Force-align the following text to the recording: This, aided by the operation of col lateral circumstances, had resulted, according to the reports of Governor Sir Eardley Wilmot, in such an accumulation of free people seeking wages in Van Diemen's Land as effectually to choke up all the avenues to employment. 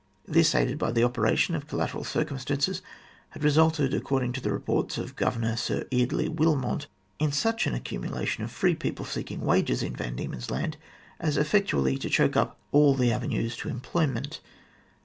This, 0.27 0.55
aided 0.55 0.79
by 0.79 0.91
the 0.93 1.03
operation 1.03 1.53
of 1.53 1.67
col 1.67 1.77
lateral 1.77 2.03
circumstances, 2.03 2.81
had 3.29 3.43
resulted, 3.43 3.93
according 3.93 4.33
to 4.33 4.41
the 4.41 4.51
reports 4.51 4.97
of 4.97 5.15
Governor 5.15 5.55
Sir 5.55 5.85
Eardley 5.91 6.27
Wilmot, 6.27 6.87
in 7.19 7.31
such 7.31 7.67
an 7.67 7.75
accumulation 7.75 8.43
of 8.43 8.49
free 8.49 8.73
people 8.73 9.05
seeking 9.05 9.41
wages 9.41 9.83
in 9.83 9.95
Van 9.95 10.15
Diemen's 10.15 10.49
Land 10.49 10.77
as 11.19 11.37
effectually 11.37 11.99
to 11.99 12.09
choke 12.09 12.35
up 12.35 12.57
all 12.71 12.95
the 12.95 13.11
avenues 13.11 13.55
to 13.57 13.69
employment. 13.69 14.39